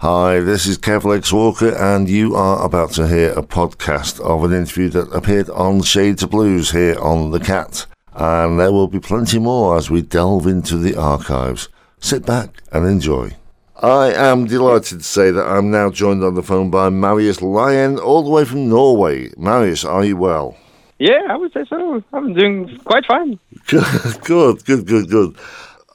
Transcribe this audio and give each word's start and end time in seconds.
Hi, 0.00 0.40
this 0.40 0.66
is 0.66 0.78
Kev 0.78 1.04
Lex 1.04 1.30
Walker, 1.30 1.76
and 1.76 2.08
you 2.08 2.34
are 2.34 2.64
about 2.64 2.92
to 2.92 3.06
hear 3.06 3.32
a 3.32 3.42
podcast 3.42 4.18
of 4.20 4.44
an 4.44 4.52
interview 4.54 4.88
that 4.88 5.12
appeared 5.12 5.50
on 5.50 5.82
Shades 5.82 6.22
of 6.22 6.30
Blues 6.30 6.70
here 6.70 6.98
on 6.98 7.32
The 7.32 7.38
Cat. 7.38 7.84
And 8.14 8.58
there 8.58 8.72
will 8.72 8.88
be 8.88 8.98
plenty 8.98 9.38
more 9.38 9.76
as 9.76 9.90
we 9.90 10.00
delve 10.00 10.46
into 10.46 10.78
the 10.78 10.96
archives. 10.96 11.68
Sit 11.98 12.24
back 12.24 12.62
and 12.72 12.86
enjoy. 12.86 13.36
I 13.76 14.14
am 14.14 14.46
delighted 14.46 15.00
to 15.00 15.04
say 15.04 15.30
that 15.32 15.46
I'm 15.46 15.70
now 15.70 15.90
joined 15.90 16.24
on 16.24 16.34
the 16.34 16.42
phone 16.42 16.70
by 16.70 16.88
Marius 16.88 17.42
Lyon, 17.42 17.98
all 17.98 18.22
the 18.22 18.30
way 18.30 18.46
from 18.46 18.70
Norway. 18.70 19.30
Marius, 19.36 19.84
are 19.84 20.06
you 20.06 20.16
well? 20.16 20.56
Yeah, 20.98 21.20
I 21.28 21.36
would 21.36 21.52
say 21.52 21.66
so. 21.68 22.02
I'm 22.14 22.32
doing 22.32 22.78
quite 22.84 23.04
fine. 23.04 23.38
good, 23.66 24.64
good, 24.64 24.86
good, 24.86 25.10
good. 25.10 25.36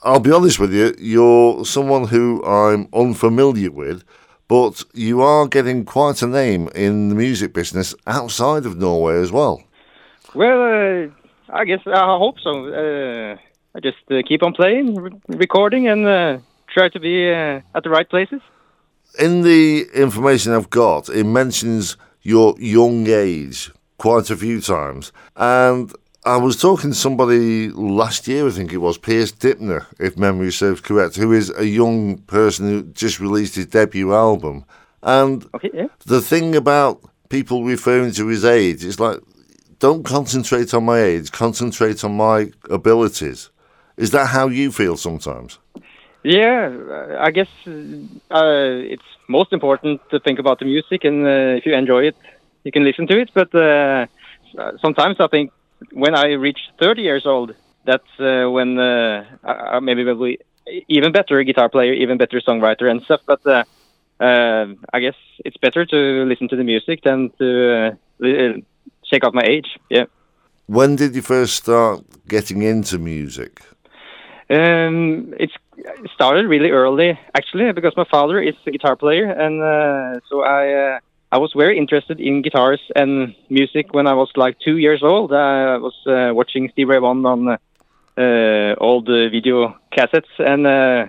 I'll 0.06 0.20
be 0.20 0.32
honest 0.32 0.60
with 0.60 0.72
you, 0.72 0.94
you're 1.00 1.66
someone 1.66 2.08
who 2.08 2.46
I'm 2.46 2.88
unfamiliar 2.94 3.72
with, 3.72 4.04
but 4.48 4.84
you 4.94 5.24
are 5.24 5.48
getting 5.48 5.84
quite 5.84 6.22
a 6.22 6.28
name 6.28 6.70
in 6.76 7.10
the 7.10 7.16
music 7.16 7.56
business 7.56 7.96
outside 8.06 8.68
of 8.68 8.78
Norway 8.78 9.20
as 9.20 9.32
well. 9.32 9.64
Well, 10.36 10.62
uh, 10.62 11.08
I 11.50 11.66
guess 11.66 11.80
I 11.88 12.18
hope 12.20 12.36
so. 12.40 12.68
Uh, 12.68 13.38
I 13.74 13.80
just 13.80 13.98
uh, 14.12 14.22
keep 14.28 14.44
on 14.44 14.54
playing, 14.54 14.94
re- 14.94 15.12
recording, 15.30 15.88
and 15.88 16.06
uh, 16.06 16.38
try 16.72 16.88
to 16.90 17.00
be 17.00 17.32
uh, 17.32 17.62
at 17.74 17.84
the 17.84 17.90
right 17.90 18.08
places. 18.08 18.42
In 19.18 19.42
the 19.42 19.88
information 19.96 20.54
I've 20.54 20.70
got, 20.70 21.10
it 21.10 21.24
mentions 21.24 21.98
your 22.22 22.54
young 22.60 23.08
age 23.08 23.72
quite 23.98 24.30
a 24.30 24.38
few 24.38 24.62
times, 24.62 25.12
and 25.36 25.92
I 26.26 26.38
was 26.38 26.60
talking 26.60 26.90
to 26.90 26.96
somebody 26.96 27.70
last 27.70 28.28
year, 28.28 28.48
I 28.48 28.50
think 28.50 28.74
it 28.74 28.78
was, 28.78 28.98
Pierce 28.98 29.32
Dipner, 29.32 29.86
if 30.00 30.18
memory 30.18 30.52
serves 30.52 30.82
correct, 30.82 31.16
who 31.18 31.32
is 31.32 31.54
a 31.56 31.66
young 31.66 32.18
person 32.18 32.68
who 32.68 32.84
just 32.84 33.20
released 33.20 33.56
his 33.56 33.68
debut 33.68 34.12
album. 34.12 34.66
And 35.04 35.46
Okay, 35.54 35.70
yeah. 35.72 35.88
the 36.08 36.22
thing 36.22 36.56
about 36.56 37.00
people 37.30 37.64
referring 37.64 38.12
to 38.14 38.28
his 38.28 38.44
age 38.44 38.84
is 38.84 39.00
like, 39.00 39.20
don't 39.78 40.04
concentrate 40.04 40.74
on 40.74 40.86
my 40.86 41.00
age, 41.00 41.32
concentrate 41.32 42.04
on 42.04 42.18
my 42.18 42.52
abilities. 42.72 43.52
Is 43.98 44.10
that 44.12 44.28
how 44.28 44.48
you 44.48 44.72
feel 44.72 44.98
sometimes? 44.98 45.60
Yeah, 46.24 46.74
I 47.20 47.30
guess 47.30 47.50
uh, 47.68 48.92
it's 48.94 49.04
most 49.28 49.54
important 49.54 50.02
to 50.10 50.20
think 50.20 50.40
about 50.40 50.58
the 50.58 50.66
music, 50.66 51.04
and 51.04 51.24
uh, 51.24 51.58
if 51.58 51.68
you 51.68 51.76
enjoy 51.76 52.08
it, 52.08 52.16
you 52.64 52.72
can 52.72 52.84
listen 52.84 53.06
to 53.08 53.20
it. 53.20 53.30
But 53.32 53.54
uh, 53.54 54.08
sometimes 54.82 55.18
I 55.20 55.28
think 55.28 55.52
when 55.92 56.16
I 56.16 56.34
reach 56.34 56.60
30 56.80 57.02
years 57.02 57.26
old, 57.26 57.56
that's 57.86 58.04
uh, 58.20 58.50
when 58.50 58.80
uh, 58.80 59.26
I, 59.44 59.80
maybe 59.80 60.38
even 60.88 61.12
better 61.12 61.44
guitar 61.44 61.70
player, 61.70 61.94
even 61.94 62.18
better 62.18 62.42
songwriter 62.42 62.90
and 62.90 63.02
stuff. 63.04 63.22
But 63.26 63.46
uh, 63.46 63.64
uh, 64.20 64.68
I 64.94 65.00
guess 65.00 65.16
it's 65.44 65.58
better 65.58 65.86
to 65.86 66.26
listen 66.26 66.48
to 66.50 66.56
the 66.56 66.64
music 66.64 67.04
than 67.04 67.32
to 67.40 67.76
uh, 67.76 67.92
li- 68.20 68.64
check 69.06 69.24
out 69.24 69.34
my 69.34 69.44
age. 69.44 69.78
Yeah. 69.90 70.06
When 70.68 70.96
did 70.96 71.16
you 71.16 71.22
first 71.22 71.56
start 71.56 72.04
getting 72.28 72.64
into 72.64 72.98
music? 72.98 73.62
Um, 74.50 75.34
it's 75.40 75.54
it 75.78 76.10
started 76.14 76.48
really 76.48 76.72
early, 76.72 77.20
actually, 77.36 77.72
because 77.72 77.94
my 77.98 78.06
father 78.10 78.42
is 78.42 78.56
a 78.66 78.72
guitar 78.72 78.96
player, 78.96 79.26
and 79.26 79.62
uh, 79.62 80.20
so 80.30 80.44
I 80.44 80.74
uh, 80.74 81.00
I 81.36 81.38
was 81.38 81.52
very 81.54 81.78
interested 81.78 82.18
in 82.22 82.44
guitars 82.44 82.80
and 82.96 83.36
music 83.50 83.94
when 83.94 84.08
I 84.08 84.14
was 84.14 84.30
like 84.38 84.56
two 84.68 84.78
years 84.78 85.02
old. 85.04 85.34
I 85.34 85.76
was 85.88 85.98
uh, 86.08 86.34
watching 86.34 86.70
Steve 86.72 86.88
Ray 86.88 87.00
Vaughan 87.00 87.26
on 87.26 87.40
uh, 87.50 88.76
old 88.88 89.10
uh, 89.10 89.28
video 89.38 89.76
cassettes, 89.92 90.34
and 90.40 90.66
uh, 90.66 91.08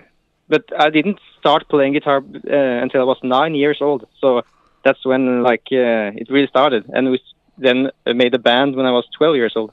but 0.49 0.65
I 0.77 0.89
didn't 0.89 1.19
start 1.39 1.69
playing 1.69 1.93
guitar 1.93 2.17
uh, 2.17 2.83
until 2.83 2.99
I 3.03 3.07
was 3.13 3.19
nine 3.23 3.55
years 3.55 3.79
old. 3.79 4.01
So 4.19 4.41
that's 4.83 5.05
when 5.05 5.43
like 5.49 5.67
uh, 5.71 6.21
it 6.21 6.27
really 6.29 6.51
started, 6.55 6.83
and 6.95 7.03
we 7.11 7.21
then 7.57 7.89
made 8.05 8.33
a 8.33 8.43
band 8.49 8.75
when 8.75 8.85
I 8.85 8.91
was 8.91 9.05
twelve 9.17 9.37
years 9.37 9.53
old. 9.55 9.71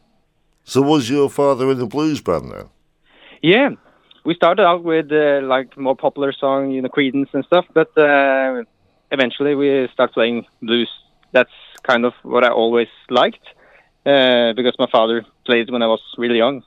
So 0.62 0.82
was 0.82 1.10
your 1.10 1.28
father 1.30 1.68
in 1.72 1.80
a 1.80 1.86
blues 1.86 2.20
band 2.20 2.52
then? 2.52 2.68
Yeah, 3.42 3.70
we 4.24 4.32
started 4.36 4.64
out 4.70 4.84
with 4.84 5.10
uh, 5.10 5.40
like 5.54 5.76
more 5.76 5.96
popular 5.96 6.32
song, 6.32 6.70
you 6.70 6.80
know, 6.80 6.92
Creedence 6.96 7.30
and 7.32 7.44
stuff, 7.44 7.66
but 7.78 7.90
uh, 7.98 8.62
eventually 9.14 9.54
we 9.54 9.88
start 9.92 10.12
playing 10.12 10.46
blues. 10.60 10.90
That's 11.32 11.56
kind 11.82 12.04
of 12.04 12.14
what 12.22 12.42
I 12.44 12.50
always 12.62 12.92
liked 13.10 13.46
uh, 14.06 14.52
because 14.58 14.74
my 14.78 14.90
father 14.96 15.24
played 15.46 15.70
when 15.70 15.82
I 15.82 15.86
was 15.86 16.02
really 16.18 16.38
young. 16.38 16.62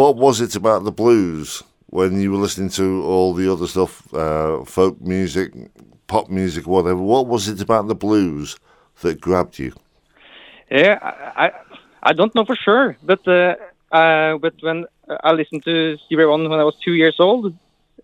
What 0.00 0.16
was 0.16 0.40
it 0.40 0.54
about 0.56 0.84
the 0.84 0.92
blues 0.92 1.62
when 1.86 2.20
you 2.20 2.32
were 2.32 2.42
listening 2.46 2.70
to 2.70 3.02
all 3.04 3.34
the 3.34 3.50
other 3.52 3.66
stuff, 3.66 3.92
uh, 4.14 4.64
folk 4.64 5.00
music, 5.00 5.52
pop 6.06 6.28
music, 6.28 6.66
whatever? 6.66 7.02
What 7.14 7.26
was 7.26 7.48
it 7.48 7.60
about 7.60 7.88
the 7.88 7.94
blues 8.06 8.56
that 9.02 9.20
grabbed 9.20 9.58
you? 9.58 9.72
Yeah, 10.70 10.98
I 11.02 11.46
I, 11.46 11.52
I 12.10 12.12
don't 12.12 12.34
know 12.34 12.44
for 12.44 12.56
sure, 12.56 12.96
but 13.02 13.26
uh, 13.26 13.54
uh, 13.92 14.38
but 14.38 14.54
when 14.60 14.86
I 15.28 15.32
listened 15.32 15.64
to 15.64 15.96
Stevie 16.04 16.26
Wonder 16.26 16.48
when 16.48 16.60
I 16.60 16.64
was 16.64 16.76
two 16.84 16.94
years 16.94 17.16
old, 17.18 17.54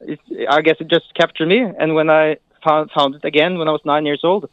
it, 0.00 0.20
I 0.48 0.60
guess 0.60 0.76
it 0.80 0.88
just 0.88 1.14
captured 1.14 1.48
me. 1.48 1.60
And 1.78 1.94
when 1.94 2.10
I 2.10 2.36
found 2.64 2.90
found 2.92 3.14
it 3.14 3.24
again 3.24 3.58
when 3.58 3.68
I 3.68 3.72
was 3.72 3.82
nine 3.84 4.06
years 4.06 4.20
old, 4.24 4.44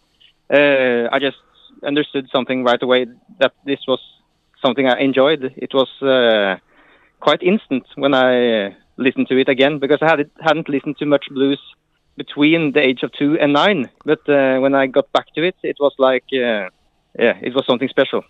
uh, 0.54 1.08
I 1.12 1.20
just 1.20 1.38
understood 1.84 2.28
something 2.32 2.64
right 2.64 2.82
away 2.82 3.06
that 3.40 3.54
this 3.66 3.80
was 3.88 4.00
something 4.62 4.88
I 4.88 5.00
enjoyed. 5.00 5.54
It 5.56 5.74
was 5.74 5.90
uh, 6.02 6.58
quite 7.20 7.44
instant 7.44 7.86
when 7.96 8.14
I 8.14 8.68
uh, 8.68 8.70
listened 8.98 9.28
to 9.30 9.38
it 9.38 9.50
again 9.50 9.80
because 9.80 10.00
I 10.02 10.10
had 10.10 10.30
hadn't 10.42 10.70
listened 10.70 10.98
to 11.00 11.06
much 11.06 11.26
blues 11.30 11.62
between 12.16 12.72
the 12.74 12.82
age 12.82 13.04
of 13.04 13.12
two 13.12 13.38
and 13.40 13.54
nine. 13.54 13.90
But 14.06 14.28
uh, 14.28 14.60
when 14.60 14.74
I 14.74 14.88
got 14.88 15.12
back 15.12 15.28
to 15.36 15.44
it, 15.44 15.56
it 15.64 15.78
was 15.80 15.94
like 15.98 16.26
uh, 16.34 16.70
yeah, 17.20 17.36
it 17.42 17.54
was 17.54 17.66
something 17.66 17.90
special. 17.90 18.24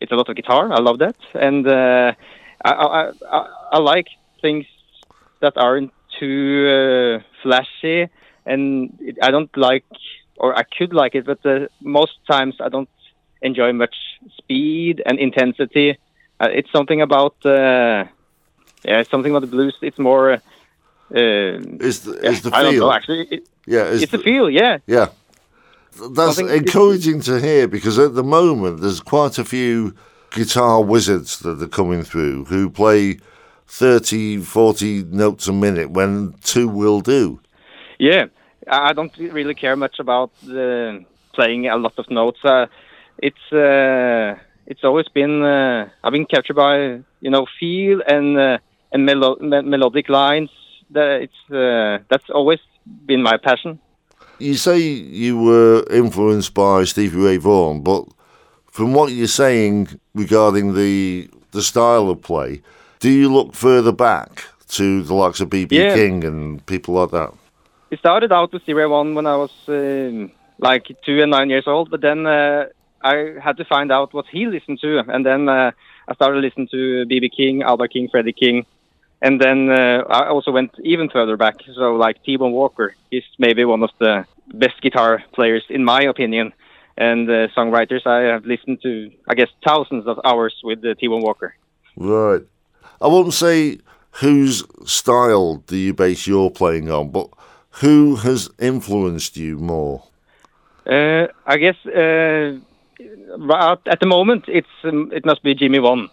It's 0.00 0.12
a 0.12 0.16
lot 0.16 0.28
of 0.28 0.36
guitar. 0.36 0.72
I 0.72 0.80
love 0.80 0.98
that, 0.98 1.16
and 1.34 1.66
uh, 1.66 2.12
I, 2.64 2.70
I, 2.72 3.10
I 3.30 3.46
I 3.72 3.78
like 3.78 4.06
things 4.40 4.66
that 5.40 5.54
aren't 5.56 5.92
too 6.18 7.20
flashy, 7.42 8.08
and 8.52 8.64
it, 9.08 9.16
I 9.26 9.30
don't 9.34 9.54
like, 9.56 9.84
or 10.42 10.48
I 10.62 10.64
could 10.76 10.92
like 11.02 11.14
it, 11.18 11.24
but 11.26 11.40
uh, 11.46 11.66
most 11.80 12.14
times 12.34 12.54
I 12.60 12.68
don't 12.68 12.88
enjoy 13.42 13.72
much 13.72 13.96
speed 14.38 15.02
and 15.06 15.18
intensity. 15.18 15.88
Uh, 16.40 16.48
it's 16.58 16.70
something 16.72 17.00
about 17.08 17.34
uh, 17.44 18.04
yeah, 18.88 19.00
it's 19.00 19.10
something 19.10 19.32
about 19.32 19.42
the 19.46 19.52
blues. 19.56 19.74
It's 19.82 19.98
more. 19.98 20.24
Uh, 20.32 21.58
Is 21.90 21.96
the, 22.06 22.12
is 22.30 22.42
the 22.42 22.50
I 22.54 22.62
don't 22.62 22.74
know. 22.74 22.80
feel? 22.80 22.92
Actually, 22.92 23.26
it, 23.34 23.42
Yeah, 23.66 23.86
is 23.94 24.02
it's 24.02 24.12
the 24.12 24.18
the- 24.18 24.24
feel. 24.24 24.48
Yeah, 24.50 24.78
Yeah. 24.86 25.08
That's 26.16 26.36
Something- 26.36 26.56
encouraging 26.56 27.20
to 27.22 27.40
hear 27.40 27.66
because 27.66 27.98
at 27.98 28.14
the 28.14 28.22
moment 28.22 28.80
there's 28.80 29.00
quite 29.00 29.38
a 29.38 29.44
few 29.44 29.92
guitar 30.30 30.80
wizards 30.94 31.40
that 31.40 31.60
are 31.60 31.66
coming 31.80 32.04
through 32.04 32.44
who 32.44 32.70
play 32.70 33.18
30, 33.66 34.38
40 34.42 35.02
notes 35.10 35.48
a 35.48 35.52
minute 35.52 35.90
when 35.90 36.34
two 36.44 36.68
will 36.68 37.00
do. 37.00 37.40
Yeah, 37.98 38.26
I 38.68 38.92
don't 38.92 39.16
really 39.18 39.54
care 39.54 39.76
much 39.76 39.98
about 39.98 40.30
uh, 40.44 40.98
playing 41.34 41.68
a 41.68 41.76
lot 41.76 41.94
of 41.98 42.10
notes. 42.10 42.44
Uh, 42.44 42.66
it's 43.18 43.52
uh, 43.52 44.38
it's 44.66 44.84
always 44.84 45.08
been 45.08 45.42
uh, 45.42 45.88
I've 46.04 46.12
been 46.12 46.26
captured 46.26 46.56
by 46.56 47.00
you 47.20 47.30
know 47.30 47.46
feel 47.58 48.02
and 48.06 48.38
uh, 48.38 48.58
and 48.92 49.06
melo- 49.06 49.38
me- 49.40 49.62
melodic 49.62 50.08
lines. 50.08 50.50
That 50.90 51.22
it's 51.22 51.50
uh, 51.52 52.04
that's 52.08 52.28
always 52.30 52.60
been 53.06 53.22
my 53.22 53.36
passion. 53.36 53.78
You 54.38 54.54
say 54.54 54.78
you 54.78 55.38
were 55.40 55.84
influenced 55.90 56.54
by 56.54 56.84
Stevie 56.84 57.18
Ray 57.18 57.36
Vaughan, 57.36 57.82
but 57.82 58.04
from 58.70 58.94
what 58.94 59.12
you're 59.12 59.26
saying 59.26 60.00
regarding 60.14 60.74
the 60.74 61.28
the 61.52 61.62
style 61.62 62.08
of 62.10 62.22
play, 62.22 62.62
do 63.00 63.10
you 63.10 63.32
look 63.32 63.54
further 63.54 63.92
back 63.92 64.44
to 64.68 65.02
the 65.02 65.14
likes 65.14 65.40
of 65.40 65.50
BB 65.50 65.72
Yeah. 65.72 65.94
King 65.94 66.24
and 66.24 66.64
people 66.66 66.94
like 66.94 67.10
that? 67.10 67.32
It 67.90 67.98
started 67.98 68.32
out 68.32 68.52
with 68.52 68.64
Zero 68.64 68.88
One 68.88 69.14
when 69.14 69.26
I 69.26 69.36
was 69.36 69.52
um, 69.68 70.30
like 70.58 70.86
two 71.04 71.22
and 71.22 71.30
nine 71.30 71.50
years 71.50 71.66
old, 71.66 71.90
but 71.90 72.00
then 72.00 72.26
uh, 72.26 72.66
I 73.02 73.34
had 73.42 73.56
to 73.56 73.64
find 73.64 73.90
out 73.90 74.14
what 74.14 74.26
he 74.30 74.46
listened 74.46 74.78
to, 74.80 75.00
and 75.08 75.26
then 75.26 75.48
uh, 75.48 75.72
I 76.06 76.14
started 76.14 76.40
listening 76.40 76.68
to 76.68 77.04
BB 77.06 77.30
King, 77.36 77.62
Albert 77.62 77.92
King, 77.92 78.08
Freddie 78.08 78.32
King, 78.32 78.64
and 79.22 79.40
then 79.40 79.70
uh, 79.70 80.04
I 80.08 80.28
also 80.28 80.50
went 80.50 80.72
even 80.84 81.08
further 81.10 81.36
back. 81.36 81.56
So 81.74 81.96
like 81.96 82.22
T-Bone 82.24 82.52
Walker, 82.52 82.94
he's 83.10 83.24
maybe 83.38 83.64
one 83.64 83.82
of 83.82 83.90
the 83.98 84.24
best 84.54 84.80
guitar 84.82 85.22
players 85.34 85.64
in 85.68 85.84
my 85.84 86.02
opinion, 86.02 86.52
and 86.96 87.28
uh, 87.28 87.48
songwriters. 87.56 88.06
I 88.06 88.32
have 88.32 88.44
listened 88.44 88.82
to, 88.82 89.10
I 89.28 89.34
guess, 89.34 89.48
thousands 89.66 90.06
of 90.06 90.20
hours 90.24 90.54
with 90.62 90.84
uh, 90.84 90.94
T-Bone 90.94 91.22
Walker. 91.22 91.56
Right. 91.96 92.42
I 93.00 93.08
won't 93.08 93.34
say 93.34 93.78
whose 94.12 94.64
style 94.84 95.56
do 95.56 95.76
you 95.76 95.94
base 95.94 96.26
your 96.26 96.50
playing 96.50 96.90
on, 96.90 97.10
but 97.10 97.30
who 97.74 98.16
has 98.16 98.50
influenced 98.58 99.36
you 99.36 99.58
more? 99.58 100.04
Uh, 100.86 101.26
I 101.46 101.56
guess 101.58 101.76
uh, 101.86 102.58
at 103.86 104.00
the 104.00 104.06
moment 104.06 104.44
it's 104.48 104.68
um, 104.84 105.10
it 105.12 105.24
must 105.24 105.42
be 105.42 105.54
Jimmie 105.54 105.78
Vaughan. 105.78 106.08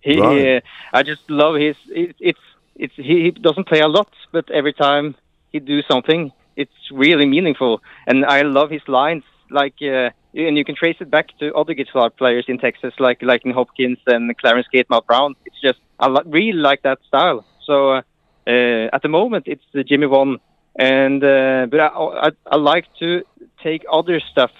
He, 0.00 0.18
Right. 0.20 0.56
uh, 0.56 0.60
I 0.92 1.02
just 1.02 1.22
love 1.28 1.56
his. 1.56 1.76
It, 1.88 2.16
it's 2.20 2.40
it's 2.76 2.94
he, 2.96 3.22
he 3.24 3.30
doesn't 3.30 3.68
play 3.68 3.80
a 3.80 3.88
lot, 3.88 4.08
but 4.32 4.50
every 4.50 4.72
time 4.72 5.14
he 5.52 5.60
do 5.60 5.82
something, 5.82 6.32
it's 6.56 6.72
really 6.92 7.26
meaningful, 7.26 7.80
and 8.06 8.24
I 8.24 8.42
love 8.42 8.70
his 8.70 8.86
lines. 8.88 9.24
Like, 9.50 9.74
uh, 9.82 10.10
and 10.34 10.56
you 10.56 10.64
can 10.64 10.74
trace 10.74 10.96
it 11.00 11.10
back 11.10 11.26
to 11.40 11.52
other 11.54 11.74
guitar 11.74 12.08
players 12.10 12.46
in 12.48 12.58
Texas, 12.58 12.94
like 12.98 13.20
Lightning 13.22 13.54
Hopkins 13.54 13.98
and 14.06 14.36
Clarence 14.38 14.66
Gatemouth 14.74 15.06
Brown. 15.06 15.34
It's 15.44 15.60
just 15.60 15.78
I 15.98 16.08
li- 16.08 16.22
really 16.26 16.58
like 16.58 16.82
that 16.82 16.98
style. 17.06 17.44
So 17.66 17.92
uh, 17.92 18.02
uh, 18.46 18.88
at 18.92 19.02
the 19.02 19.08
moment, 19.08 19.46
it's 19.46 19.64
Jimmie 19.88 20.06
Vaughan, 20.06 20.38
and 20.76 21.22
uh, 21.22 21.66
but 21.70 21.80
I, 21.80 21.88
I, 22.26 22.30
I 22.50 22.56
like 22.56 22.86
to 22.98 23.22
take 23.62 23.84
other 23.90 24.20
stuff, 24.20 24.50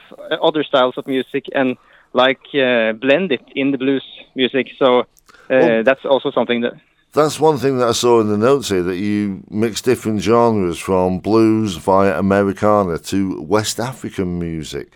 other 0.42 0.62
styles 0.64 0.96
of 0.96 1.06
music, 1.06 1.46
and 1.54 1.76
like 2.12 2.40
uh, 2.54 2.92
blend 2.92 3.32
it 3.32 3.42
in 3.54 3.70
the 3.72 3.78
blues 3.78 4.04
music. 4.34 4.68
So 4.78 5.00
uh, 5.00 5.04
Well- 5.50 5.82
that's 5.84 6.04
also 6.04 6.30
something 6.30 6.60
that 6.62 6.74
That's 7.14 7.38
one 7.40 7.58
thing 7.58 7.78
that 7.78 7.88
I 7.88 7.92
saw 7.92 8.20
in 8.20 8.28
the 8.28 8.38
notes 8.38 8.68
here 8.70 8.82
that 8.84 8.96
you 8.96 9.42
mix 9.50 9.82
different 9.82 10.22
genres 10.22 10.78
from 10.78 11.18
blues 11.20 11.76
via 11.76 12.18
Americana 12.18 12.98
to 12.98 13.18
West 13.42 13.78
African 13.78 14.38
music. 14.38 14.88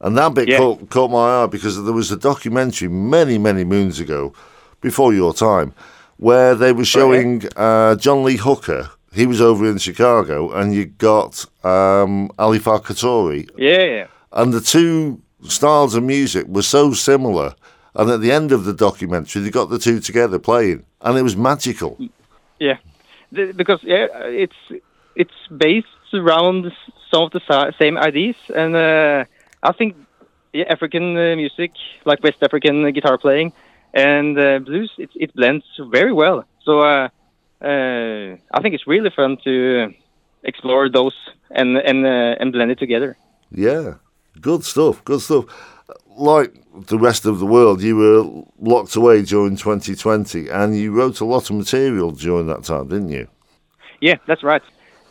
And 0.00 0.16
that 0.16 0.34
bit 0.34 0.48
Yeah. 0.48 0.58
caught, 0.58 0.88
caught 0.90 1.10
my 1.10 1.42
eye 1.44 1.46
because 1.46 1.76
there 1.84 1.92
was 1.94 2.10
a 2.10 2.16
documentary 2.16 2.88
many, 2.88 3.38
many 3.38 3.64
moons 3.64 4.00
ago, 4.00 4.32
before 4.80 5.12
your 5.14 5.32
time, 5.34 5.72
where 6.16 6.54
they 6.56 6.72
were 6.72 6.86
showing 6.86 7.44
uh, 7.56 7.94
John 7.96 8.24
Lee 8.24 8.38
Hooker. 8.38 8.90
He 9.12 9.26
was 9.26 9.40
over 9.40 9.68
in 9.68 9.78
Chicago, 9.78 10.52
and 10.52 10.72
you 10.74 10.86
got 10.86 11.44
um, 11.64 12.30
Ali 12.38 12.58
Farka 12.58 12.94
Touré. 12.94 13.48
yeah, 13.56 13.84
yeah. 13.84 14.06
And 14.32 14.52
the 14.52 14.60
two 14.60 15.20
styles 15.48 15.94
of 15.96 16.04
music 16.04 16.46
were 16.46 16.62
so 16.62 16.92
similar. 16.92 17.54
And 17.94 18.08
at 18.08 18.20
the 18.20 18.30
end 18.30 18.52
of 18.52 18.64
the 18.64 18.72
documentary, 18.72 19.42
they 19.42 19.50
got 19.50 19.68
the 19.68 19.78
two 19.78 19.98
together 19.98 20.38
playing, 20.38 20.84
and 21.00 21.18
it 21.18 21.22
was 21.22 21.36
magical. 21.36 21.98
Yeah, 22.60 22.76
because 23.32 23.80
yeah, 23.82 24.06
it's 24.44 24.54
it's 25.16 25.34
based 25.56 25.88
around 26.14 26.72
some 27.10 27.22
of 27.24 27.32
the 27.32 27.72
same 27.78 27.98
ideas, 27.98 28.36
and 28.54 28.76
uh, 28.76 29.24
I 29.62 29.72
think 29.72 29.96
yeah, 30.52 30.66
African 30.68 31.16
uh, 31.16 31.34
music, 31.34 31.72
like 32.04 32.22
West 32.22 32.42
African 32.42 32.92
guitar 32.92 33.18
playing, 33.18 33.52
and 33.92 34.38
uh, 34.38 34.60
blues, 34.60 34.92
it 34.98 35.10
it 35.16 35.34
blends 35.34 35.64
very 35.90 36.12
well. 36.12 36.44
So 36.64 36.80
uh, 36.80 37.08
uh, 37.62 38.36
I 38.52 38.62
think 38.62 38.74
it's 38.74 38.86
really 38.86 39.10
fun 39.10 39.36
to 39.44 39.92
explore 40.42 40.88
those 40.88 41.14
and 41.50 41.76
and 41.76 42.06
uh, 42.06 42.40
and 42.40 42.52
blend 42.52 42.70
it 42.70 42.78
together. 42.78 43.16
Yeah, 43.50 43.94
good 44.40 44.64
stuff. 44.64 45.04
Good 45.04 45.20
stuff. 45.20 45.44
Like 46.16 46.54
the 46.88 46.98
rest 46.98 47.26
of 47.26 47.38
the 47.38 47.46
world, 47.46 47.82
you 47.82 47.96
were 47.96 48.44
locked 48.58 48.94
away 48.96 49.22
during 49.22 49.56
2020, 49.56 50.48
and 50.48 50.76
you 50.76 50.92
wrote 50.92 51.20
a 51.20 51.24
lot 51.24 51.50
of 51.50 51.56
material 51.56 52.10
during 52.10 52.46
that 52.46 52.64
time, 52.64 52.88
didn't 52.88 53.10
you? 53.10 53.26
Yeah, 54.00 54.16
that's 54.26 54.42
right. 54.42 54.62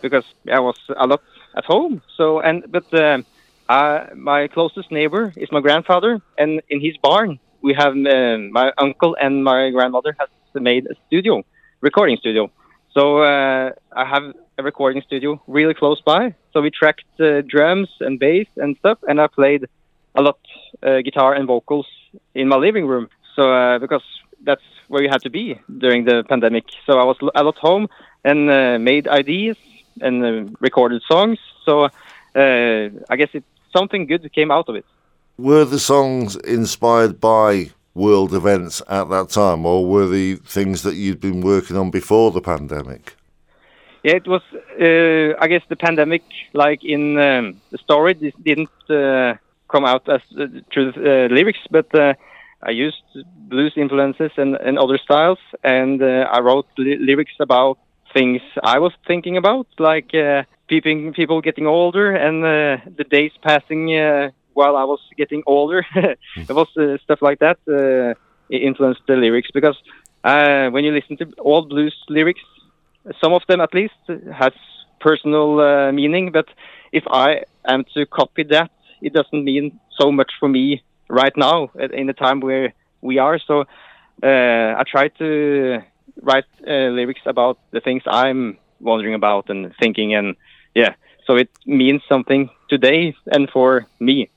Because 0.02 0.26
I 0.52 0.60
was 0.60 0.78
a 0.96 1.08
lot 1.08 1.22
at 1.58 1.66
home. 1.66 2.02
So 2.16 2.40
and 2.40 2.64
but 2.72 2.94
um 2.94 3.26
uh, 3.70 4.08
my 4.16 4.48
closest 4.48 4.92
neighbor 4.92 5.32
is 5.38 5.52
my 5.52 5.62
grandfather, 5.62 6.20
and 6.40 6.62
in 6.70 6.82
his 6.82 6.98
barn 6.98 7.40
we 7.62 7.74
have 7.74 7.94
um, 7.94 8.52
my 8.52 8.72
uncle 8.78 9.16
and 9.22 9.44
my 9.44 9.70
grandmother 9.70 10.16
has 10.20 10.30
made 10.56 10.88
a 10.88 10.96
studio, 11.08 11.44
recording 11.82 12.18
studio. 12.18 12.52
So 12.92 13.20
uh, 13.20 13.72
I 13.94 14.06
have 14.06 14.24
a 14.58 14.64
recording 14.64 15.02
studio 15.02 15.42
really 15.48 15.74
close 15.74 16.02
by. 16.02 16.34
So 16.54 16.62
we 16.62 16.72
tracked 16.72 17.20
uh, 17.20 17.42
drums 17.42 17.90
and 18.00 18.20
bass 18.20 18.48
and 18.58 18.76
stuff, 18.78 18.98
and 19.08 19.22
I 19.22 19.28
played 19.28 19.68
a 20.16 20.22
lot 20.22 20.40
uh, 20.84 21.02
guitar 21.02 21.34
and 21.34 21.48
vocals 21.48 21.88
in 22.34 22.48
my 22.48 22.58
living 22.58 22.86
room. 22.88 23.10
So 23.36 23.54
uh, 23.54 23.80
because 23.80 24.04
that's 24.44 24.64
where 24.88 25.04
you 25.04 25.10
had 25.10 25.22
to 25.22 25.30
be 25.30 25.60
during 25.78 26.06
the 26.06 26.24
pandemic. 26.28 26.66
So 26.86 27.00
I 27.00 27.04
was 27.04 27.18
a 27.36 27.44
lot 27.44 27.58
home 27.58 27.88
and 28.26 28.50
uh, 28.50 28.80
made 28.80 29.08
ideas 29.08 29.58
and 30.02 30.26
uh, 30.26 30.52
recorded 30.60 31.02
songs. 31.08 31.40
So 31.66 31.90
I 32.36 33.16
guess 33.18 33.30
it 33.34 33.44
something 33.72 34.08
good 34.08 34.32
came 34.34 34.52
out 34.52 34.68
of 34.70 34.76
it. 34.76 34.86
Were 35.38 35.66
the 35.66 35.80
songs 35.80 36.36
inspired 36.36 37.20
by 37.22 37.72
world 38.06 38.34
events 38.34 38.82
at 38.88 39.10
that 39.10 39.30
time, 39.30 39.66
or 39.66 39.86
were 39.86 40.08
the 40.08 40.36
things 40.58 40.82
that 40.84 40.96
you'd 40.96 41.20
been 41.20 41.42
working 41.42 41.78
on 41.78 41.92
before 41.92 42.32
the 42.32 42.42
pandemic? 42.42 43.16
Yeah, 44.04 44.16
it 44.16 44.28
was. 44.28 44.42
Uh, 44.54 45.36
I 45.44 45.48
guess 45.52 45.64
the 45.68 45.76
pandemic, 45.76 46.24
like 46.54 46.84
in 46.84 47.20
um, 47.20 47.62
the 47.72 47.78
story, 47.78 48.14
this 48.14 48.34
didn't 48.50 48.70
uh, 48.90 49.36
come 49.68 49.86
out 49.86 50.08
as 50.08 50.22
uh, 50.40 50.48
through 50.72 50.94
the 50.94 51.26
uh, 51.26 51.28
lyrics, 51.36 51.60
but 51.70 51.94
uh, 51.94 52.14
I 52.64 52.72
used 52.72 53.04
blues 53.52 53.74
influences 53.76 54.32
and, 54.38 54.56
and 54.56 54.80
other 54.80 54.98
styles, 54.98 55.40
and 55.64 56.02
uh, 56.02 56.30
I 56.32 56.40
wrote 56.40 56.68
li- 56.78 56.98
lyrics 57.10 57.38
about 57.40 57.78
things 58.14 58.42
I 58.64 58.80
was 58.80 58.94
thinking 59.06 59.38
about, 59.38 59.68
like 59.78 60.16
uh, 60.16 60.44
people 60.68 61.42
getting 61.42 61.68
older 61.68 62.16
and 62.16 62.44
the 62.98 63.04
days 63.04 63.34
passing 63.44 63.90
while 64.54 64.76
I 64.76 64.84
was 64.84 65.00
getting 65.18 65.44
older. 65.46 65.86
it 65.96 66.50
was 66.50 66.68
uh, 66.78 66.98
stuff 67.04 67.22
like 67.22 67.40
that 67.40 67.58
uh, 67.68 68.14
influenced 68.50 69.02
the 69.08 69.16
lyrics 69.16 69.50
because 69.54 69.78
uh, 70.24 70.70
when 70.70 70.84
you 70.84 70.92
listen 70.92 71.18
to 71.18 71.28
old 71.40 71.70
blues 71.70 71.96
lyrics, 72.10 72.42
some 73.22 73.34
of 73.34 73.42
them 73.48 73.62
at 73.62 73.74
least 73.74 73.94
has 74.34 74.54
personal 75.00 75.92
meaning 75.92 76.32
but 76.32 76.48
if 76.92 77.04
i 77.10 77.42
am 77.66 77.86
to 77.94 78.06
copy 78.06 78.44
that 78.44 78.70
it 79.02 79.14
doesn't 79.14 79.44
mean 79.46 79.80
so 79.98 80.12
much 80.12 80.32
for 80.40 80.50
me 80.50 80.84
right 81.08 81.36
now 81.38 81.70
in 81.94 82.08
the 82.08 82.14
time 82.14 82.40
where 82.42 82.74
we 83.02 83.18
are 83.18 83.40
so 83.40 83.64
i 84.24 84.84
try 84.86 85.08
to 85.08 85.82
write 86.22 86.46
lyrics 86.66 87.22
about 87.26 87.58
the 87.72 87.80
things 87.80 88.04
i'm 88.08 88.58
wondering 88.82 89.14
about 89.14 89.50
and 89.50 89.74
thinking 89.80 90.14
and 90.14 90.36
yeah 90.76 90.94
so 91.26 91.36
it 91.36 91.50
means 91.66 92.02
something 92.10 92.50
today 92.70 93.16
and 93.28 93.50
for 93.50 93.88
me 94.00 94.30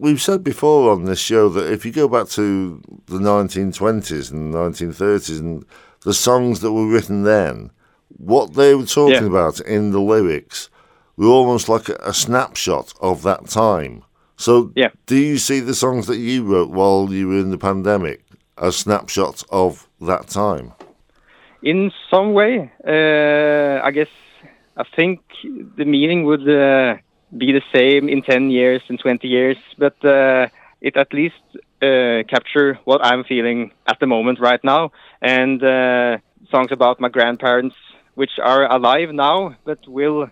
We've 0.00 0.22
said 0.22 0.44
before 0.44 0.92
on 0.92 1.04
this 1.06 1.18
show 1.18 1.48
that 1.48 1.72
if 1.72 1.84
you 1.84 1.90
go 1.92 2.06
back 2.08 2.28
to 2.30 2.80
the 3.06 3.18
1920s 3.18 4.30
and 4.30 4.54
1930s 4.54 5.40
and 5.40 5.64
the 6.04 6.14
songs 6.14 6.60
that 6.60 6.72
were 6.72 6.86
written 6.86 7.24
then, 7.24 7.72
what 8.16 8.54
they 8.54 8.74
were 8.76 8.86
talking 8.86 9.14
Yeah. 9.24 9.26
about 9.26 9.58
in 9.60 9.90
the 9.90 10.00
lyrics 10.00 10.70
were 11.16 11.26
almost 11.26 11.68
like 11.68 11.88
a, 11.88 11.96
a 12.04 12.14
snapshot 12.14 12.92
of 13.00 13.22
that 13.24 13.48
time. 13.48 14.04
So, 14.36 14.70
Yeah. 14.76 14.90
do 15.06 15.16
you 15.16 15.36
see 15.38 15.58
the 15.58 15.74
songs 15.74 16.06
that 16.06 16.18
you 16.18 16.44
wrote 16.44 16.70
while 16.70 17.08
you 17.12 17.26
were 17.28 17.40
in 17.40 17.50
the 17.50 17.58
pandemic 17.58 18.22
as 18.56 18.76
snapshots 18.76 19.44
of 19.50 19.88
that 20.00 20.28
time? 20.28 20.72
in 21.60 21.90
some 22.08 22.34
way, 22.34 22.70
uh, 22.86 23.84
I 23.84 23.90
guess 23.90 24.08
I 24.76 24.84
think 24.94 25.20
the 25.76 25.84
meaning 25.84 26.22
would 26.24 26.48
uh, 26.48 26.98
be 27.36 27.52
the 27.52 27.62
same 27.72 28.08
in 28.08 28.22
10 28.22 28.50
years 28.50 28.82
and 28.88 28.98
20 28.98 29.26
years, 29.28 29.56
but 29.76 30.02
uh, 30.04 30.48
it 30.80 30.96
at 30.96 31.12
least 31.12 31.42
uh, 31.82 32.22
capture 32.28 32.78
what 32.84 33.04
I'm 33.04 33.24
feeling 33.24 33.72
at 33.86 34.00
the 34.00 34.06
moment 34.06 34.40
right 34.40 34.62
now. 34.64 34.92
And 35.20 35.62
uh, 35.62 36.18
songs 36.50 36.72
about 36.72 37.00
my 37.00 37.08
grandparents, 37.08 37.76
which 38.14 38.32
are 38.42 38.70
alive 38.70 39.10
now, 39.12 39.56
but 39.64 39.78
will 39.86 40.30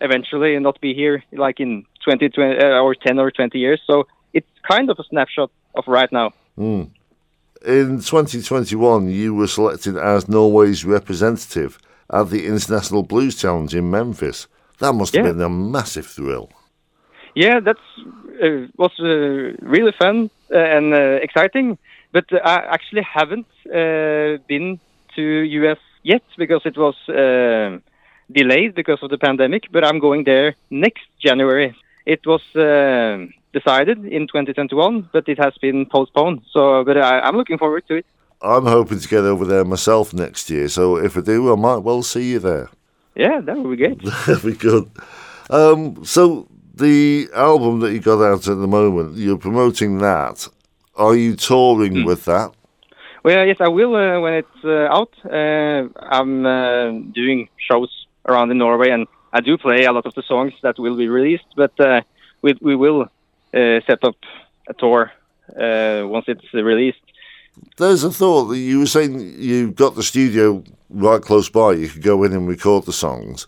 eventually 0.00 0.58
not 0.58 0.80
be 0.80 0.94
here 0.94 1.22
like 1.32 1.60
in 1.60 1.84
20, 2.04 2.28
20 2.30 2.58
uh, 2.58 2.80
or 2.80 2.94
10 2.94 3.18
or 3.18 3.30
20 3.30 3.58
years. 3.58 3.80
So 3.86 4.06
it's 4.32 4.48
kind 4.68 4.90
of 4.90 4.98
a 4.98 5.04
snapshot 5.04 5.50
of 5.74 5.84
right 5.86 6.10
now. 6.10 6.32
In 7.66 7.98
2021, 8.00 9.10
you 9.10 9.34
were 9.34 9.48
selected 9.48 9.96
as 9.96 10.28
Norway's 10.28 10.84
representative 10.84 11.78
at 12.10 12.30
the 12.30 12.46
International 12.46 13.02
Blues 13.02 13.36
Challenge 13.36 13.74
in 13.74 13.90
Memphis. 13.90 14.46
That 14.78 14.94
must 14.94 15.14
have 15.14 15.24
Yeah. 15.26 15.32
been 15.32 15.42
a 15.42 15.48
massive 15.48 16.06
thrill. 16.06 16.48
Yeah, 17.34 17.60
that 17.60 17.76
uh, 18.42 18.66
was 18.76 18.92
uh, 19.00 19.56
really 19.74 19.92
fun 19.92 20.30
uh, 20.50 20.76
and 20.76 20.94
uh, 20.94 20.98
exciting. 21.22 21.78
But 22.12 22.24
I 22.32 22.56
actually 22.74 23.02
haven't 23.02 23.46
uh, 23.66 24.38
been 24.48 24.80
to 25.16 25.22
US 25.22 25.78
yet 26.02 26.22
because 26.36 26.62
it 26.64 26.76
was 26.76 26.96
uh, 27.08 27.78
delayed 28.32 28.74
because 28.74 29.02
of 29.02 29.10
the 29.10 29.18
pandemic. 29.18 29.62
But 29.70 29.84
I'm 29.84 29.98
going 30.00 30.24
there 30.24 30.54
next 30.70 31.06
January. 31.20 31.74
It 32.06 32.26
was 32.26 32.42
uh, 32.56 33.26
decided 33.52 33.98
in 34.06 34.26
2021, 34.26 35.10
but 35.12 35.28
it 35.28 35.38
has 35.38 35.54
been 35.60 35.86
postponed. 35.86 36.40
So, 36.52 36.84
but 36.84 36.96
I, 36.96 37.20
I'm 37.20 37.36
looking 37.36 37.58
forward 37.58 37.86
to 37.88 37.94
it. 37.96 38.06
I'm 38.40 38.66
hoping 38.66 39.00
to 39.00 39.08
get 39.08 39.24
over 39.24 39.44
there 39.44 39.64
myself 39.64 40.14
next 40.14 40.48
year, 40.48 40.68
so 40.68 40.96
if 40.96 41.16
I 41.16 41.20
do, 41.20 41.52
I 41.52 41.56
might 41.56 41.82
well 41.82 42.02
see 42.02 42.30
you 42.30 42.38
there. 42.38 42.68
Yeah, 43.18 43.40
that 43.40 43.56
would 43.58 43.76
be 43.76 43.84
good. 43.84 44.00
That'd 44.26 44.44
be 44.44 44.52
good. 44.52 44.88
Um, 45.50 46.04
so, 46.04 46.46
the 46.74 47.28
album 47.34 47.80
that 47.80 47.92
you 47.92 47.98
got 47.98 48.22
out 48.22 48.46
at 48.46 48.58
the 48.58 48.68
moment, 48.68 49.16
you're 49.16 49.36
promoting 49.36 49.98
that. 49.98 50.46
Are 50.94 51.16
you 51.16 51.34
touring 51.34 52.04
with 52.04 52.24
that? 52.26 52.52
Well, 53.24 53.44
yes, 53.44 53.56
I 53.58 53.66
will 53.66 53.96
uh, 53.96 54.20
when 54.20 54.34
it's 54.34 54.64
uh, 54.64 54.96
out. 54.98 55.12
Uh, 55.24 55.88
I'm 56.00 56.46
uh, 56.46 56.90
doing 57.12 57.48
shows 57.56 57.90
around 58.24 58.52
in 58.52 58.58
Norway, 58.58 58.90
and 58.90 59.08
I 59.32 59.40
do 59.40 59.58
play 59.58 59.84
a 59.84 59.92
lot 59.92 60.06
of 60.06 60.14
the 60.14 60.22
songs 60.22 60.52
that 60.62 60.78
will 60.78 60.96
be 60.96 61.08
released. 61.08 61.50
But 61.56 61.78
uh, 61.80 62.02
we 62.42 62.56
we 62.60 62.76
will 62.76 63.02
uh, 63.02 63.80
set 63.84 64.04
up 64.04 64.16
a 64.68 64.74
tour 64.74 65.10
uh, 65.60 66.06
once 66.06 66.26
it's 66.28 66.54
released. 66.54 67.02
There's 67.78 68.04
a 68.04 68.12
thought 68.12 68.44
that 68.50 68.58
you 68.58 68.78
were 68.78 68.86
saying 68.86 69.34
you've 69.38 69.74
got 69.74 69.96
the 69.96 70.04
studio 70.04 70.62
right 70.90 71.22
close 71.22 71.48
by. 71.48 71.72
You 71.72 71.88
could 71.88 72.02
go 72.02 72.24
in 72.24 72.32
and 72.32 72.48
record 72.48 72.84
the 72.84 72.92
songs. 72.92 73.46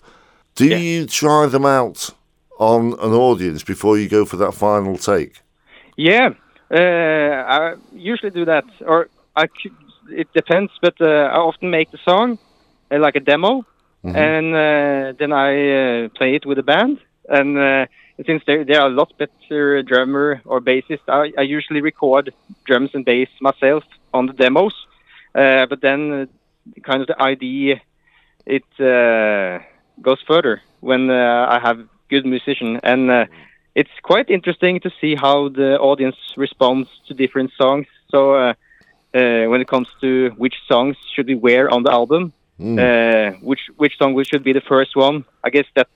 Do 0.54 0.66
Yeah. 0.66 0.76
you 0.76 1.06
try 1.06 1.46
them 1.46 1.64
out 1.64 2.10
on 2.58 2.92
an 3.00 3.12
audience 3.14 3.62
before 3.62 3.98
you 3.98 4.08
go 4.08 4.24
for 4.24 4.36
that 4.36 4.54
final 4.54 4.96
take? 4.96 5.40
Yeah, 5.96 6.30
uh, 6.70 6.76
I 6.76 7.74
usually 7.92 8.30
do 8.30 8.44
that, 8.44 8.64
or 8.86 9.08
I 9.36 9.46
could, 9.46 9.72
it 10.10 10.28
depends, 10.32 10.72
but 10.80 11.00
uh, 11.00 11.30
I 11.32 11.38
often 11.38 11.70
make 11.70 11.90
the 11.90 11.98
song 11.98 12.38
uh, 12.90 12.98
like 12.98 13.16
a 13.16 13.20
demo, 13.20 13.64
mm-hmm. 14.04 14.16
and 14.16 14.54
uh, 14.54 15.12
then 15.18 15.32
I 15.32 16.04
uh, 16.04 16.08
play 16.10 16.34
it 16.34 16.46
with 16.46 16.58
a 16.58 16.62
band. 16.62 16.98
And 17.28 17.58
uh, 17.58 17.86
since 18.26 18.42
there, 18.46 18.64
there 18.64 18.80
are 18.80 18.88
a 18.88 18.94
lot 18.94 19.12
better 19.18 19.82
drummer 19.82 20.40
or 20.44 20.60
bassist, 20.60 21.06
I, 21.08 21.32
I 21.38 21.42
usually 21.42 21.80
record 21.80 22.32
drums 22.66 22.90
and 22.94 23.04
bass 23.04 23.28
myself 23.40 23.84
on 24.12 24.26
the 24.26 24.32
demos. 24.32 24.74
but 25.32 25.80
then, 25.80 26.28
kind 26.82 27.00
of 27.02 27.06
the 27.08 27.20
idea, 27.20 27.80
it 28.46 28.64
goes 30.02 30.20
further 30.26 30.62
when 30.80 31.10
I 31.10 31.58
have 31.58 31.86
good 32.08 32.26
musician 32.26 32.80
and 32.82 33.28
it's 33.74 33.90
quite 34.02 34.28
interesting 34.30 34.80
to 34.80 34.90
see 35.00 35.14
how 35.14 35.48
the 35.48 35.78
audience 35.78 36.16
responds 36.36 36.88
to 37.06 37.14
different 37.14 37.52
songs. 37.56 37.86
So 38.10 38.34
uh, 38.34 38.54
uh, 39.14 39.44
when 39.50 39.60
it 39.60 39.68
comes 39.68 39.88
to 40.00 40.30
which 40.36 40.56
songs 40.66 40.96
should 41.14 41.26
we 41.26 41.34
wear 41.34 41.72
on 41.72 41.82
the 41.84 41.92
album, 41.92 42.32
mm. 42.58 42.78
uh, 42.78 43.36
which 43.42 43.60
which 43.76 43.98
song 43.98 44.22
should 44.24 44.44
be 44.44 44.52
the 44.52 44.60
first 44.60 44.96
one, 44.96 45.24
I 45.44 45.50
guess 45.50 45.66
that 45.76 45.88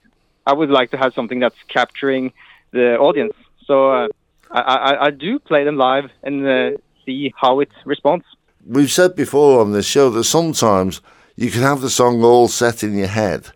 I 0.47 0.53
would 0.53 0.71
like 0.71 0.91
to 0.93 0.97
have 0.97 1.15
something 1.15 1.41
that's 1.41 1.61
capturing 1.69 2.33
the 2.71 2.97
audience. 2.99 3.35
So 3.67 3.91
uh, 3.91 4.09
I, 4.51 4.61
I, 4.61 5.07
I, 5.07 5.11
do 5.11 5.39
play 5.39 5.65
them 5.65 5.77
live 5.77 6.11
and 6.23 6.47
uh, 6.47 6.71
see 7.05 7.33
how 7.37 7.61
it 7.61 7.71
responds. 7.85 8.27
We've 8.67 8.91
said 8.91 9.15
before 9.15 9.61
on 9.61 9.73
this 9.73 9.87
show 9.87 10.11
that 10.11 10.25
sometimes 10.25 11.01
you 11.37 11.51
can 11.51 11.63
have 11.63 11.81
the 11.81 11.91
song 11.91 12.23
all 12.23 12.49
set 12.49 12.83
in 12.83 12.97
your 12.97 13.09
head 13.09 13.51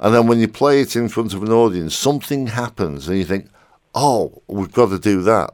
and 0.00 0.14
then 0.14 0.26
when 0.26 0.40
you 0.40 0.48
play 0.48 0.80
it 0.80 0.96
in 0.96 1.08
front 1.08 1.34
of 1.34 1.42
an 1.42 1.52
audience, 1.52 1.94
something 1.94 2.46
happens, 2.46 3.06
and 3.06 3.18
you 3.18 3.24
think, 3.24 3.48
"Oh, 3.94 4.42
we've 4.48 4.72
got 4.72 4.88
to 4.88 4.98
do 4.98 5.22
that." 5.22 5.50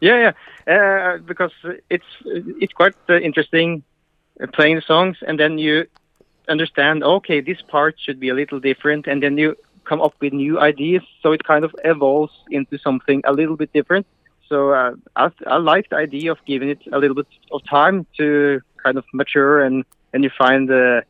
Yeah, 0.00 0.32
yeah, 0.66 0.74
uh, 0.74 1.18
because 1.18 1.52
it's 1.90 2.10
it's 2.62 2.72
quite 2.72 2.94
uh, 3.08 3.18
interesting 3.18 3.82
uh, 4.40 4.46
playing 4.46 4.76
the 4.76 4.82
songs, 4.82 5.16
and 5.26 5.38
then 5.38 5.58
you 5.58 5.86
understand. 6.48 7.02
Okay, 7.02 7.40
this 7.40 7.60
part 7.60 7.96
should 7.98 8.20
be 8.20 8.28
a 8.28 8.34
little 8.34 8.60
different, 8.60 9.08
and 9.08 9.20
then 9.20 9.36
you 9.36 9.56
come 9.84 10.00
up 10.00 10.14
with 10.20 10.32
new 10.32 10.60
ideas. 10.60 11.02
So 11.20 11.32
it 11.32 11.42
kind 11.42 11.64
of 11.64 11.74
evolves 11.84 12.32
into 12.50 12.78
something 12.78 13.20
a 13.24 13.32
little 13.32 13.56
bit 13.56 13.72
different. 13.72 14.06
So 14.52 14.74
uh, 14.74 14.92
I, 15.16 15.30
I 15.46 15.56
like 15.56 15.88
the 15.88 15.96
idea 15.96 16.30
of 16.30 16.36
giving 16.46 16.68
it 16.68 16.80
a 16.92 16.98
little 16.98 17.14
bit 17.14 17.26
of 17.52 17.62
time 17.64 18.06
to 18.18 18.60
kind 18.84 18.98
of 18.98 19.04
mature 19.14 19.64
and 19.64 19.82
and 20.12 20.22
you 20.24 20.30
find 20.36 20.68
the 20.68 21.04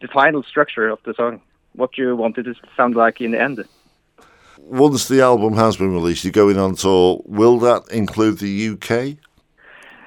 the 0.00 0.06
final 0.12 0.44
structure 0.44 0.88
of 0.88 1.00
the 1.04 1.12
song 1.14 1.40
what 1.72 1.98
you 1.98 2.14
wanted 2.14 2.44
to 2.44 2.54
sound 2.76 2.94
like 2.94 3.20
in 3.20 3.32
the 3.32 3.40
end. 3.40 3.64
Once 4.58 5.08
the 5.08 5.20
album 5.20 5.54
has 5.54 5.76
been 5.76 5.92
released, 5.92 6.22
you're 6.22 6.40
going 6.44 6.56
on 6.56 6.76
tour. 6.76 7.20
Will 7.24 7.58
that 7.58 7.82
include 7.90 8.38
the 8.38 8.54
UK? 8.72 8.90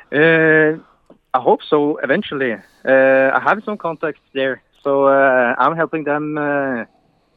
Uh, 0.09 0.81
I 1.37 1.41
hope 1.41 1.61
so. 1.69 1.97
Eventually, 1.97 2.53
uh, 2.53 3.37
I 3.37 3.39
have 3.41 3.61
some 3.65 3.77
contacts 3.77 4.21
there, 4.33 4.63
so 4.81 5.07
uh, 5.07 5.55
I'm 5.57 5.75
helping 5.75 6.05
them 6.05 6.37
uh, 6.37 6.85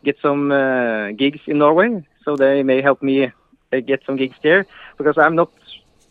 get 0.04 0.16
some 0.22 0.52
uh, 0.52 1.10
gigs 1.10 1.40
in 1.48 1.58
Norway. 1.58 2.06
So 2.24 2.36
they 2.36 2.62
may 2.62 2.82
help 2.82 3.02
me 3.02 3.32
get 3.78 4.02
some 4.04 4.16
gigs 4.16 4.36
there 4.42 4.66
because 4.98 5.16
I'm 5.16 5.36
not 5.36 5.50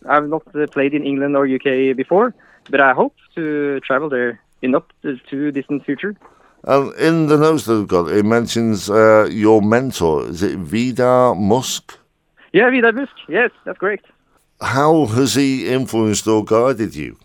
I've 0.08 0.28
not 0.28 0.44
played 0.72 0.94
in 0.94 1.04
England 1.04 1.36
or 1.36 1.46
UK 1.46 1.94
before, 1.96 2.34
but 2.70 2.80
I 2.80 2.92
hope 2.94 3.14
to 3.34 3.80
travel 3.80 4.08
there 4.08 4.40
in 4.62 4.70
not 4.70 4.90
too 5.28 5.52
distant 5.52 5.84
future. 5.84 6.16
And 6.64 6.94
in 6.94 7.26
the 7.26 7.38
notes 7.38 7.64
that 7.64 7.76
we've 7.78 7.88
got, 7.88 8.08
it 8.08 8.24
mentions 8.24 8.90
uh, 8.90 9.28
your 9.30 9.62
mentor. 9.62 10.26
Is 10.28 10.42
it 10.42 10.58
Vidar 10.58 11.34
Busk? 11.34 11.98
Yeah, 12.52 12.70
Vidar 12.70 12.92
Busk. 12.92 13.14
Yes, 13.28 13.50
that's 13.64 13.78
correct. 13.78 14.06
How 14.60 15.06
has 15.06 15.34
he 15.34 15.68
influenced 15.68 16.26
or 16.26 16.44
guided 16.44 16.94
you? 16.94 17.16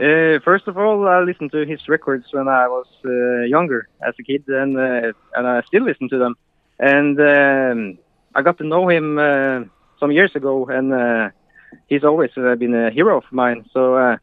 Uh, 0.00 0.38
first 0.44 0.68
of 0.68 0.78
all, 0.78 1.08
I 1.08 1.20
listened 1.20 1.52
to 1.52 1.64
his 1.64 1.88
records 1.88 2.26
when 2.32 2.48
I 2.48 2.68
was 2.68 2.86
uh, 3.04 3.44
younger, 3.46 3.88
as 4.06 4.14
a 4.18 4.22
kid, 4.22 4.44
and 4.48 4.76
uh, 4.76 5.12
and 5.36 5.46
I 5.46 5.62
still 5.62 5.84
listen 5.84 6.08
to 6.08 6.18
them. 6.18 6.34
And 6.78 7.20
um, 7.20 7.98
I 8.34 8.42
got 8.42 8.58
to 8.58 8.64
know 8.64 8.88
him 8.88 9.18
uh, 9.18 9.64
some 10.00 10.12
years 10.12 10.34
ago, 10.34 10.66
and 10.66 10.92
uh, 10.92 11.30
he's 11.88 12.04
always 12.04 12.30
been 12.34 12.74
a 12.74 12.90
hero 12.90 13.18
of 13.18 13.24
mine. 13.30 13.64
So, 13.72 14.16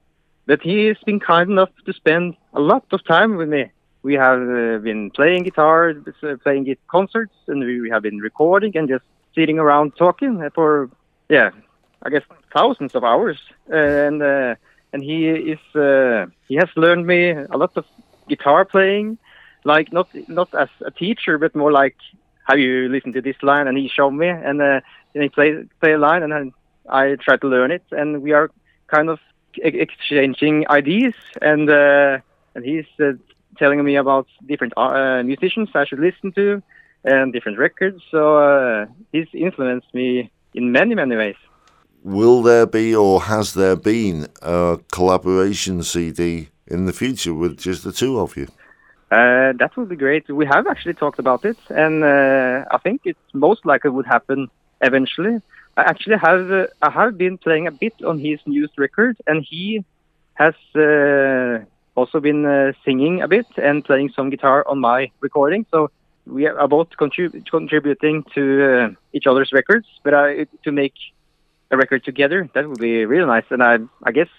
but 0.46 0.62
he's 0.62 0.98
been 1.06 1.20
kind 1.20 1.50
enough 1.50 1.70
to 1.86 1.94
spend 1.94 2.36
a 2.54 2.60
lot 2.60 2.86
of 2.92 3.06
time 3.06 3.36
with 3.38 3.50
me 3.50 3.72
we 4.02 4.14
have 4.14 4.42
uh, 4.42 4.78
been 4.80 5.12
playing 5.12 5.44
guitar, 5.44 5.94
uh, 6.24 6.36
playing 6.44 6.76
concerts, 6.90 7.34
and 7.48 7.60
we 7.60 7.90
have 7.90 8.04
been 8.04 8.20
recording 8.20 8.76
and 8.78 8.88
just 8.88 9.04
sitting 9.36 9.60
around 9.60 9.96
talking 9.98 10.50
for, 10.56 10.90
yeah, 11.30 11.52
I 12.04 12.10
guess 12.10 12.24
thousands 12.54 12.96
of 12.96 13.04
hours. 13.04 13.40
and 13.68 14.22
uh, 14.24 14.56
and 14.92 15.04
he 15.04 15.28
is 15.28 15.60
uh, 15.76 16.26
he 16.48 16.56
has 16.56 16.70
learned 16.76 17.06
me 17.06 17.32
a 17.32 17.58
lot 17.58 17.72
of 17.76 17.86
guitar 18.28 18.66
playing, 18.66 19.18
like 19.64 19.92
not 19.92 20.08
not 20.28 20.54
as 20.54 20.70
a 20.86 20.92
teacher, 20.92 21.38
but 21.38 21.56
more 21.56 21.72
like 21.72 21.98
how 22.50 22.56
you 22.56 22.90
listened 22.90 23.14
to 23.14 23.22
this 23.22 23.36
line, 23.44 23.68
and 23.68 23.78
he 23.78 23.88
showed 23.88 24.12
me, 24.12 24.28
and 24.28 24.62
uh, 24.62 24.82
he 25.14 25.30
played 25.30 25.70
play 25.80 25.94
a 25.94 26.00
line, 26.00 26.24
and 26.24 26.32
then 26.34 26.52
I 26.90 27.16
tried 27.26 27.42
to 27.42 27.48
learn 27.48 27.70
it, 27.72 27.84
and 27.92 28.24
we 28.24 28.32
are 28.34 28.50
kind 28.88 29.10
of 29.10 29.20
exchanging 29.58 30.66
ideas, 30.70 31.14
and 31.42 31.70
uh, 31.70 32.18
and 32.56 32.66
he's 32.66 32.90
uh, 33.00 33.14
telling 33.58 33.84
me 33.84 33.96
about 33.98 34.28
different 34.48 34.74
uh, 34.78 35.22
musicians 35.24 35.70
I 35.76 35.86
should 35.86 36.00
listen 36.00 36.32
to 36.34 36.64
and 37.04 37.32
different 37.32 37.60
records. 37.60 38.02
So 38.10 38.38
uh, 38.38 38.86
he's 39.12 39.28
influenced 39.34 39.94
me 39.94 40.32
in 40.54 40.72
many, 40.72 40.96
many 40.96 41.16
ways. 41.16 41.36
Will 42.04 42.42
there 42.42 42.66
be 42.66 42.96
or 42.96 43.22
has 43.22 43.54
there 43.54 43.76
been 43.76 44.28
a 44.42 44.80
collaboration 44.92 45.84
CD 45.84 46.50
in 46.68 46.86
the 46.86 46.94
future 46.94 47.34
with 47.34 47.60
just 47.60 47.84
the 47.84 47.92
two 47.92 48.20
of 48.20 48.36
you? 48.38 48.48
Uh, 49.12 49.54
that 49.58 49.72
would 49.76 49.90
be 49.90 49.96
great. 49.96 50.30
We 50.30 50.46
have 50.46 50.68
actually 50.68 50.94
talked 50.94 51.18
about 51.18 51.44
it, 51.44 51.58
and 51.70 52.04
uh, 52.04 52.66
I 52.72 52.78
think 52.78 53.02
it's 53.06 53.20
most 53.34 53.66
likely 53.66 53.90
would 53.90 54.06
happen 54.06 54.50
eventually. 54.82 55.42
I 55.76 55.82
actually 55.82 56.18
have 56.18 56.52
uh, 56.52 56.68
I 56.82 56.92
have 56.92 57.18
been 57.18 57.38
playing 57.40 57.66
a 57.66 57.72
bit 57.72 57.94
on 58.06 58.20
his 58.20 58.40
newest 58.46 58.78
record, 58.78 59.18
and 59.26 59.44
he 59.50 59.84
has 60.36 60.54
uh, 60.76 61.66
also 61.96 62.20
been 62.20 62.46
uh, 62.46 62.74
singing 62.86 63.22
a 63.22 63.28
bit 63.28 63.48
and 63.58 63.84
playing 63.84 64.10
some 64.16 64.30
guitar 64.30 64.64
on 64.68 64.80
my 64.80 65.12
recording. 65.22 65.66
So 65.72 65.90
we 66.28 66.46
are 66.46 66.68
both 66.68 66.90
contrib- 67.00 67.50
contributing 67.50 68.24
to 68.36 68.44
uh, 68.72 68.90
each 69.14 69.26
other's 69.26 69.52
records, 69.52 69.88
but 70.04 70.12
to 70.64 70.72
make 70.72 70.94
a 71.72 71.78
record 71.78 72.04
together, 72.04 72.50
that 72.54 72.70
would 72.70 72.80
be 72.80 73.06
really 73.06 73.26
nice. 73.26 73.46
And 73.50 73.64
I, 73.64 73.80
I 74.04 74.12
guess 74.12 74.30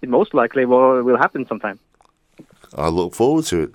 it 0.00 0.08
most 0.08 0.32
likely 0.32 0.64
will, 0.64 1.02
will 1.02 1.18
happen 1.18 1.46
sometime. 1.46 1.78
I 2.76 2.88
look 2.88 3.14
forward 3.14 3.44
to 3.46 3.62
it. 3.64 3.74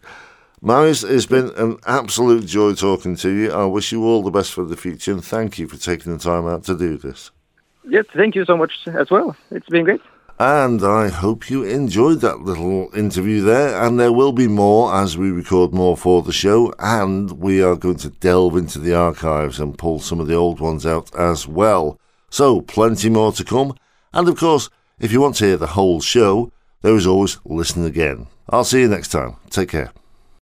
Marius, 0.62 1.04
it's 1.04 1.28
been 1.28 1.52
an 1.56 1.78
absolute 1.86 2.46
joy 2.46 2.74
talking 2.74 3.16
to 3.18 3.30
you. 3.30 3.52
I 3.52 3.66
wish 3.66 3.92
you 3.92 4.04
all 4.04 4.24
the 4.24 4.32
best 4.32 4.54
for 4.54 4.66
the 4.66 4.76
future 4.76 5.12
and 5.12 5.24
thank 5.24 5.60
you 5.60 5.68
for 5.68 5.78
taking 5.78 6.12
the 6.14 6.20
time 6.20 6.48
out 6.48 6.64
to 6.64 6.76
do 6.76 6.98
this. 6.98 7.30
Yes, 7.88 8.06
thank 8.16 8.36
you 8.36 8.44
so 8.44 8.58
much 8.58 8.72
as 8.88 9.12
well. 9.12 9.36
It's 9.52 9.70
been 9.70 9.86
great. 9.86 10.02
And 10.40 10.84
I 10.84 11.10
hope 11.10 11.50
you 11.50 11.64
enjoyed 11.64 12.22
that 12.22 12.42
little 12.42 12.90
interview 12.96 13.42
there. 13.42 13.82
And 13.82 14.00
there 14.00 14.12
will 14.12 14.32
be 14.32 14.48
more 14.48 14.94
as 14.94 15.18
we 15.18 15.32
record 15.32 15.74
more 15.74 15.96
for 15.96 16.22
the 16.22 16.34
show. 16.34 16.74
And 16.80 17.32
we 17.34 17.64
are 17.64 17.76
going 17.76 17.98
to 17.98 18.10
delve 18.10 18.56
into 18.56 18.80
the 18.80 18.94
archives 18.94 19.60
and 19.60 19.78
pull 19.78 20.00
some 20.00 20.20
of 20.20 20.28
the 20.28 20.36
old 20.36 20.60
ones 20.60 20.86
out 20.86 21.16
as 21.16 21.48
well. 21.48 22.00
So, 22.30 22.62
plenty 22.62 23.10
more 23.10 23.32
to 23.32 23.44
come. 23.44 23.76
And 24.14 24.28
of 24.28 24.38
course, 24.38 24.70
if 25.00 25.12
you 25.12 25.22
want 25.22 25.36
to 25.38 25.46
hear 25.46 25.58
the 25.58 25.68
whole 25.68 26.02
show, 26.02 26.52
there 26.82 26.96
is 26.96 27.08
always 27.08 27.40
Listen 27.46 27.86
Again. 27.86 28.28
I'll 28.50 28.64
see 28.64 28.82
you 28.82 28.88
next 28.88 29.10
time. 29.10 29.38
Take 29.50 29.70
care. 29.70 29.92